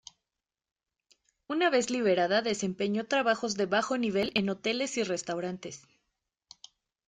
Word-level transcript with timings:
Una 1.47 1.69
vez 1.69 1.91
liberada, 1.91 2.41
desempeñó 2.41 3.05
trabajos 3.05 3.55
de 3.55 3.67
bajo 3.67 3.99
nivel 3.99 4.31
en 4.33 4.49
hoteles 4.49 4.97
y 4.97 5.03
restaurantes. 5.03 5.83